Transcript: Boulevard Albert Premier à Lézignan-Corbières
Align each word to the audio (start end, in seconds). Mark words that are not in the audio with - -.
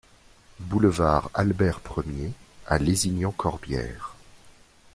Boulevard 0.61 1.29
Albert 1.35 1.79
Premier 1.79 2.31
à 2.65 2.79
Lézignan-Corbières 2.79 4.15